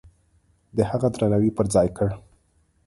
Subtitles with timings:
[0.77, 2.09] د هغه درناوی پرځای کړ.